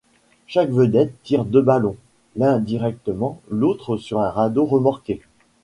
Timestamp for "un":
4.19-4.31